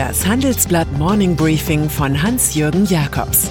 [0.00, 3.50] Das Handelsblatt Morning Briefing von Hans-Jürgen Jakobs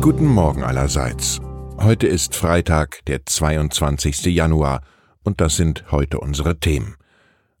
[0.00, 1.42] Guten Morgen allerseits.
[1.76, 4.24] Heute ist Freitag, der 22.
[4.34, 4.80] Januar,
[5.24, 6.94] und das sind heute unsere Themen.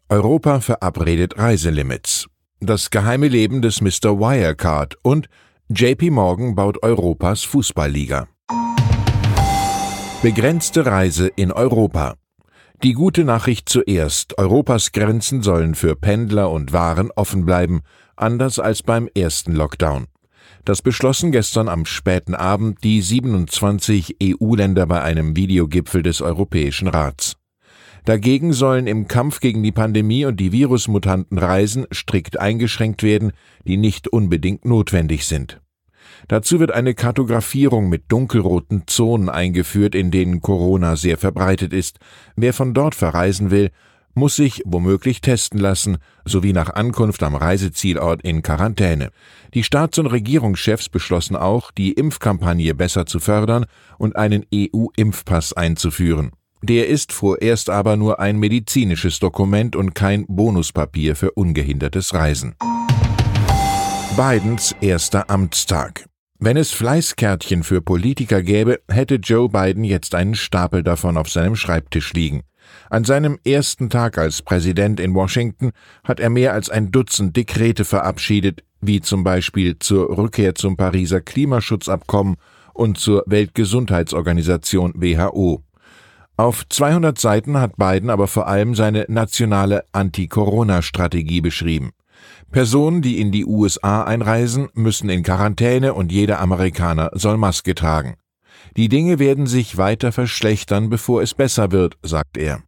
[0.08, 2.28] Europa verabredet Reiselimits.
[2.60, 4.18] Das geheime Leben des Mr.
[4.18, 5.28] Wirecard und
[5.68, 8.26] JP Morgan baut Europas Fußballliga.
[10.24, 12.14] Begrenzte Reise in Europa.
[12.82, 14.38] Die gute Nachricht zuerst.
[14.38, 17.82] Europas Grenzen sollen für Pendler und Waren offen bleiben,
[18.16, 20.06] anders als beim ersten Lockdown.
[20.64, 27.36] Das beschlossen gestern am späten Abend die 27 EU-Länder bei einem Videogipfel des Europäischen Rats.
[28.06, 33.32] Dagegen sollen im Kampf gegen die Pandemie und die Virusmutanten Reisen strikt eingeschränkt werden,
[33.66, 35.60] die nicht unbedingt notwendig sind.
[36.28, 41.98] Dazu wird eine Kartografierung mit dunkelroten Zonen eingeführt, in denen Corona sehr verbreitet ist.
[42.36, 43.70] Wer von dort verreisen will,
[44.14, 49.10] muss sich womöglich testen lassen, sowie nach Ankunft am Reisezielort in Quarantäne.
[49.54, 53.66] Die Staats- und Regierungschefs beschlossen auch, die Impfkampagne besser zu fördern
[53.98, 56.30] und einen EU-Impfpass einzuführen.
[56.62, 62.54] Der ist vorerst aber nur ein medizinisches Dokument und kein Bonuspapier für ungehindertes Reisen.
[64.16, 66.06] Bidens erster Amtstag.
[66.46, 71.56] Wenn es Fleißkärtchen für Politiker gäbe, hätte Joe Biden jetzt einen Stapel davon auf seinem
[71.56, 72.42] Schreibtisch liegen.
[72.90, 75.70] An seinem ersten Tag als Präsident in Washington
[76.06, 81.22] hat er mehr als ein Dutzend Dekrete verabschiedet, wie zum Beispiel zur Rückkehr zum Pariser
[81.22, 82.36] Klimaschutzabkommen
[82.74, 85.62] und zur Weltgesundheitsorganisation WHO.
[86.36, 91.93] Auf 200 Seiten hat Biden aber vor allem seine nationale Anti-Corona-Strategie beschrieben.
[92.50, 98.14] Personen, die in die USA einreisen, müssen in Quarantäne und jeder Amerikaner soll Maske tragen.
[98.76, 102.62] Die Dinge werden sich weiter verschlechtern, bevor es besser wird, sagt er.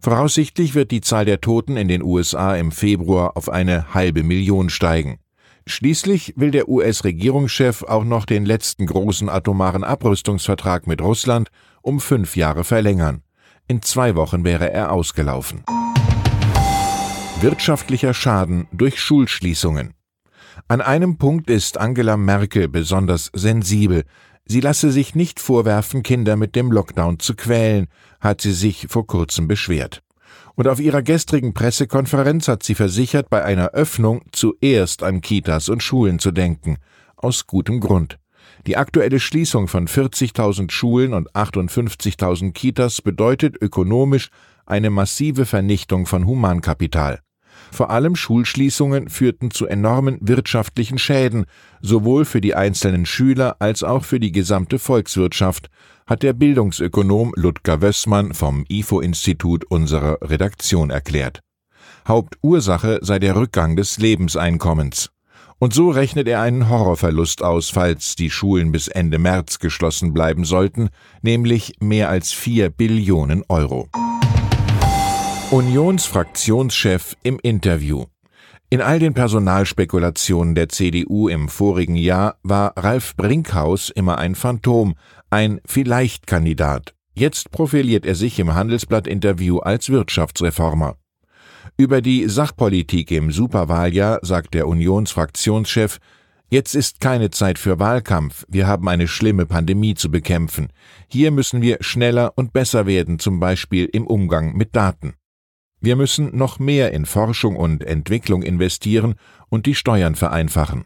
[0.00, 4.70] Voraussichtlich wird die Zahl der Toten in den USA im Februar auf eine halbe Million
[4.70, 5.18] steigen.
[5.66, 11.50] Schließlich will der US-Regierungschef auch noch den letzten großen atomaren Abrüstungsvertrag mit Russland
[11.82, 13.22] um fünf Jahre verlängern.
[13.68, 15.62] In zwei Wochen wäre er ausgelaufen.
[17.42, 19.94] Wirtschaftlicher Schaden durch Schulschließungen.
[20.68, 24.04] An einem Punkt ist Angela Merkel besonders sensibel.
[24.44, 27.86] Sie lasse sich nicht vorwerfen, Kinder mit dem Lockdown zu quälen,
[28.20, 30.02] hat sie sich vor kurzem beschwert.
[30.54, 35.82] Und auf ihrer gestrigen Pressekonferenz hat sie versichert, bei einer Öffnung zuerst an Kitas und
[35.82, 36.76] Schulen zu denken.
[37.16, 38.18] Aus gutem Grund.
[38.66, 44.28] Die aktuelle Schließung von 40.000 Schulen und 58.000 Kitas bedeutet ökonomisch
[44.66, 47.20] eine massive Vernichtung von Humankapital.
[47.70, 51.46] Vor allem Schulschließungen führten zu enormen wirtschaftlichen Schäden,
[51.80, 55.70] sowohl für die einzelnen Schüler als auch für die gesamte Volkswirtschaft,
[56.06, 61.40] hat der Bildungsökonom Ludger Wössmann vom IFO-Institut unserer Redaktion erklärt.
[62.08, 65.10] Hauptursache sei der Rückgang des Lebenseinkommens.
[65.58, 70.44] Und so rechnet er einen Horrorverlust aus, falls die Schulen bis Ende März geschlossen bleiben
[70.44, 70.88] sollten,
[71.20, 73.88] nämlich mehr als vier Billionen Euro.
[75.50, 78.04] Unionsfraktionschef im Interview.
[78.68, 84.94] In all den Personalspekulationen der CDU im vorigen Jahr war Ralf Brinkhaus immer ein Phantom,
[85.28, 86.94] ein Vielleicht-Kandidat.
[87.14, 90.94] Jetzt profiliert er sich im Handelsblatt-Interview als Wirtschaftsreformer.
[91.76, 95.98] Über die Sachpolitik im Superwahljahr sagt der Unionsfraktionschef,
[96.48, 100.68] Jetzt ist keine Zeit für Wahlkampf, wir haben eine schlimme Pandemie zu bekämpfen.
[101.08, 105.14] Hier müssen wir schneller und besser werden, zum Beispiel im Umgang mit Daten.
[105.80, 109.14] Wir müssen noch mehr in Forschung und Entwicklung investieren
[109.48, 110.84] und die Steuern vereinfachen.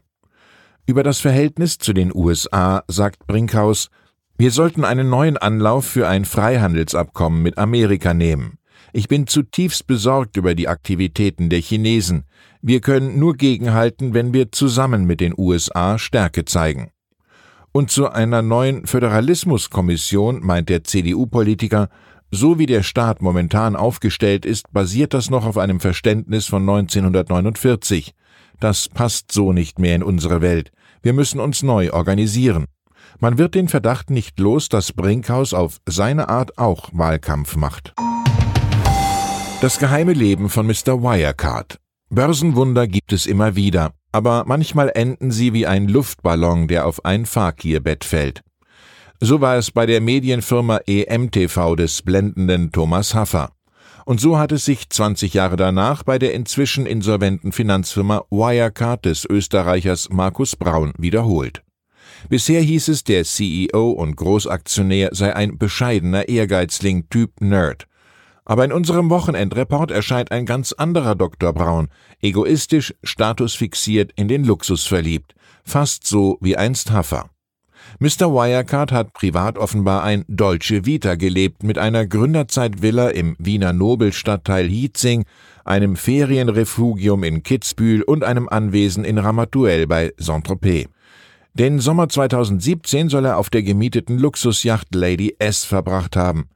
[0.87, 3.89] Über das Verhältnis zu den USA sagt Brinkhaus,
[4.37, 8.59] wir sollten einen neuen Anlauf für ein Freihandelsabkommen mit Amerika nehmen.
[8.93, 12.25] Ich bin zutiefst besorgt über die Aktivitäten der Chinesen.
[12.63, 16.91] Wir können nur gegenhalten, wenn wir zusammen mit den USA Stärke zeigen.
[17.73, 21.89] Und zu einer neuen Föderalismuskommission meint der CDU-Politiker,
[22.35, 28.13] so wie der Staat momentan aufgestellt ist, basiert das noch auf einem Verständnis von 1949.
[28.61, 30.73] Das passt so nicht mehr in unsere Welt.
[31.03, 32.67] Wir müssen uns neu organisieren.
[33.21, 37.95] Man wird den Verdacht nicht los, dass Brinkhaus auf seine Art auch Wahlkampf macht.
[39.61, 41.03] Das geheime Leben von Mr.
[41.03, 41.79] Wirecard.
[42.11, 47.27] Börsenwunder gibt es immer wieder, aber manchmal enden sie wie ein Luftballon, der auf ein
[47.27, 48.43] Fakirbett fällt.
[49.27, 53.53] So war es bei der Medienfirma EMTV des blendenden Thomas Haffer.
[54.05, 59.25] Und so hat es sich 20 Jahre danach bei der inzwischen insolventen Finanzfirma Wirecard des
[59.25, 61.63] Österreichers Markus Braun wiederholt.
[62.29, 67.87] Bisher hieß es, der CEO und Großaktionär sei ein bescheidener Ehrgeizling Typ Nerd.
[68.45, 71.55] Aber in unserem Wochenendreport erscheint ein ganz anderer Dr.
[71.55, 71.89] Braun,
[72.21, 75.35] egoistisch, statusfixiert, in den Luxus verliebt,
[75.65, 77.31] fast so wie einst Haffer.
[77.99, 78.33] Mr.
[78.33, 85.25] Wirecard hat privat offenbar ein Dolce Vita gelebt mit einer Gründerzeitvilla im Wiener Nobelstadtteil Hietzing,
[85.65, 90.89] einem Ferienrefugium in Kitzbühel und einem Anwesen in Ramatuelle bei Saint-Tropez.
[91.55, 96.49] Den Sommer 2017 soll er auf der gemieteten Luxusjacht Lady S verbracht haben.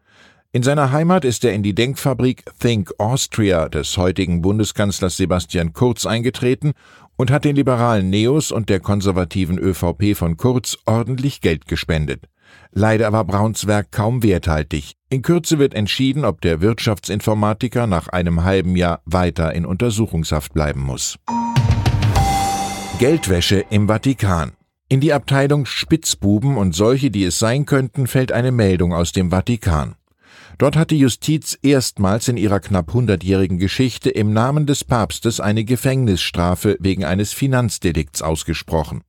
[0.59, 6.05] In seiner Heimat ist er in die Denkfabrik Think Austria des heutigen Bundeskanzlers Sebastian Kurz
[6.05, 6.73] eingetreten
[7.15, 12.25] und hat den liberalen Neos und der konservativen ÖVP von Kurz ordentlich Geld gespendet.
[12.73, 14.95] Leider war Brauns Werk kaum werthaltig.
[15.11, 20.81] In Kürze wird entschieden, ob der Wirtschaftsinformatiker nach einem halben Jahr weiter in Untersuchungshaft bleiben
[20.81, 21.21] muss.
[22.99, 24.55] Geldwäsche im Vatikan.
[24.89, 29.31] In die Abteilung Spitzbuben und solche, die es sein könnten, fällt eine Meldung aus dem
[29.31, 29.95] Vatikan.
[30.59, 35.65] Dort hat die Justiz erstmals in ihrer knapp hundertjährigen Geschichte im Namen des Papstes eine
[35.65, 39.03] Gefängnisstrafe wegen eines Finanzdelikts ausgesprochen.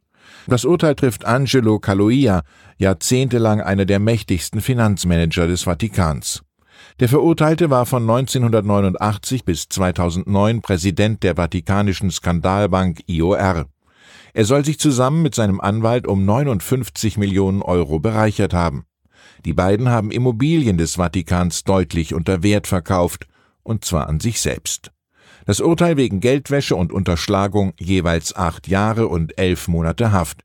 [0.45, 2.43] Das Urteil trifft Angelo Caloia,
[2.77, 6.43] jahrzehntelang einer der mächtigsten Finanzmanager des Vatikans.
[6.99, 13.65] Der Verurteilte war von 1989 bis 2009 Präsident der vatikanischen Skandalbank IOR.
[14.33, 18.85] Er soll sich zusammen mit seinem Anwalt um 59 Millionen Euro bereichert haben.
[19.45, 23.27] Die beiden haben Immobilien des Vatikans deutlich unter Wert verkauft,
[23.63, 24.91] und zwar an sich selbst.
[25.45, 30.41] Das Urteil wegen Geldwäsche und Unterschlagung jeweils acht Jahre und elf Monate Haft.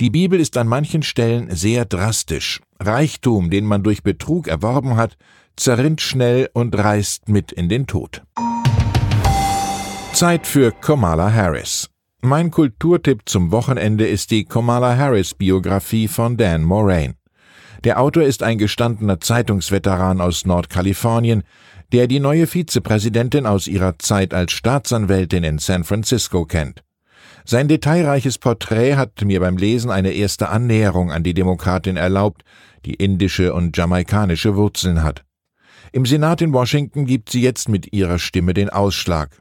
[0.00, 2.60] Die Bibel ist an manchen Stellen sehr drastisch.
[2.78, 5.16] Reichtum, den man durch Betrug erworben hat,
[5.56, 8.22] zerrinnt schnell und reißt mit in den Tod.
[10.12, 11.90] Zeit für Kamala Harris.
[12.22, 17.14] Mein Kulturtipp zum Wochenende ist die Kamala Harris Biografie von Dan Moraine.
[17.84, 21.44] Der Autor ist ein gestandener Zeitungsveteran aus Nordkalifornien,
[21.92, 26.82] der die neue Vizepräsidentin aus ihrer Zeit als Staatsanwältin in San Francisco kennt.
[27.44, 32.42] Sein detailreiches Porträt hat mir beim Lesen eine erste Annäherung an die Demokratin erlaubt,
[32.84, 35.24] die indische und jamaikanische Wurzeln hat.
[35.92, 39.40] Im Senat in Washington gibt sie jetzt mit ihrer Stimme den Ausschlag.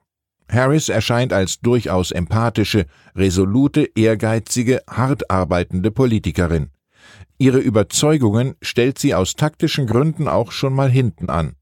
[0.50, 2.86] Harris erscheint als durchaus empathische,
[3.16, 6.70] resolute, ehrgeizige, hart arbeitende Politikerin.
[7.40, 11.54] Ihre Überzeugungen stellt sie aus taktischen Gründen auch schon mal hinten an.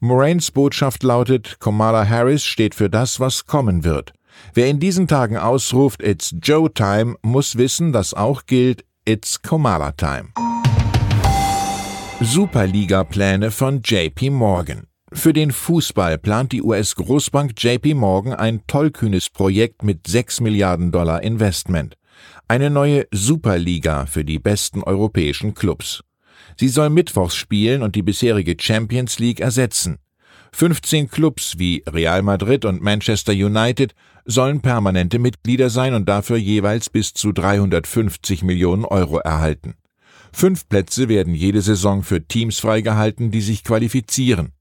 [0.00, 4.12] Moraines Botschaft lautet, Kamala Harris steht für das, was kommen wird.
[4.54, 9.92] Wer in diesen Tagen ausruft, It's Joe Time, muss wissen, dass auch gilt, It's Kamala
[9.92, 10.30] Time.
[12.20, 14.88] Superliga-Pläne von JP Morgan.
[15.12, 21.22] Für den Fußball plant die US-Großbank JP Morgan ein tollkühnes Projekt mit 6 Milliarden Dollar
[21.22, 21.96] Investment.
[22.46, 26.04] Eine neue Superliga für die besten europäischen Clubs.
[26.58, 29.96] Sie soll mittwochs spielen und die bisherige Champions League ersetzen.
[30.52, 33.94] 15 Clubs wie Real Madrid und Manchester United
[34.26, 39.76] sollen permanente Mitglieder sein und dafür jeweils bis zu 350 Millionen Euro erhalten.
[40.30, 44.52] Fünf Plätze werden jede Saison für Teams freigehalten, die sich qualifizieren.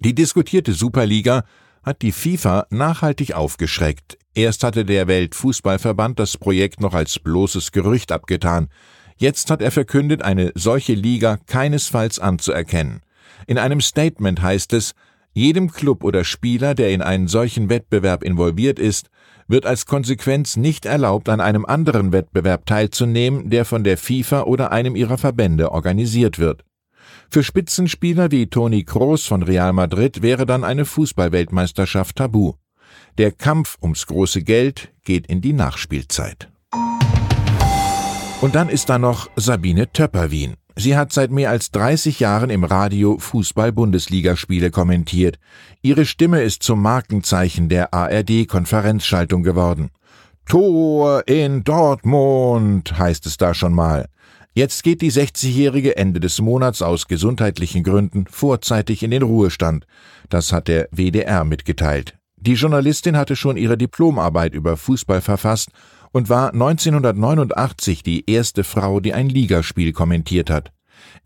[0.00, 1.44] Die diskutierte Superliga
[1.82, 4.18] hat die FIFA nachhaltig aufgeschreckt.
[4.34, 8.68] Erst hatte der Weltfußballverband das Projekt noch als bloßes Gerücht abgetan.
[9.16, 13.02] Jetzt hat er verkündet, eine solche Liga keinesfalls anzuerkennen.
[13.46, 14.94] In einem Statement heißt es,
[15.34, 19.08] jedem Club oder Spieler, der in einen solchen Wettbewerb involviert ist,
[19.48, 24.72] wird als Konsequenz nicht erlaubt, an einem anderen Wettbewerb teilzunehmen, der von der FIFA oder
[24.72, 26.64] einem ihrer Verbände organisiert wird.
[27.32, 32.52] Für Spitzenspieler wie Toni Kroos von Real Madrid wäre dann eine Fußballweltmeisterschaft tabu.
[33.16, 36.50] Der Kampf ums große Geld geht in die Nachspielzeit.
[38.42, 40.56] Und dann ist da noch Sabine Töpperwien.
[40.76, 45.38] Sie hat seit mehr als 30 Jahren im Radio Fußball-Bundesligaspiele kommentiert.
[45.80, 49.88] Ihre Stimme ist zum Markenzeichen der ARD-Konferenzschaltung geworden.
[50.44, 54.10] Tor in Dortmund heißt es da schon mal.
[54.54, 59.86] Jetzt geht die 60-Jährige Ende des Monats aus gesundheitlichen Gründen vorzeitig in den Ruhestand.
[60.28, 62.18] Das hat der WDR mitgeteilt.
[62.36, 65.70] Die Journalistin hatte schon ihre Diplomarbeit über Fußball verfasst
[66.12, 70.70] und war 1989 die erste Frau, die ein Ligaspiel kommentiert hat.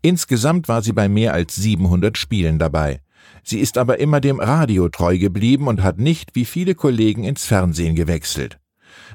[0.01, 3.01] Insgesamt war sie bei mehr als 700 Spielen dabei.
[3.43, 7.45] Sie ist aber immer dem Radio treu geblieben und hat nicht wie viele Kollegen ins
[7.45, 8.57] Fernsehen gewechselt.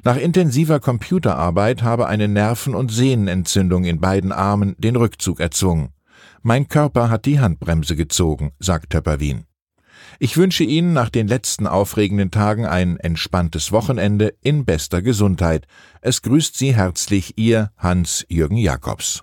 [0.05, 5.91] Nach intensiver Computerarbeit habe eine Nerven- und Sehnenentzündung in beiden Armen den Rückzug erzwungen.
[6.43, 9.47] Mein Körper hat die Handbremse gezogen, sagt Töpperwien.
[10.19, 15.67] Ich wünsche Ihnen nach den letzten aufregenden Tagen ein entspanntes Wochenende in bester Gesundheit.
[16.01, 19.23] Es grüßt Sie herzlich Ihr Hans-Jürgen Jakobs.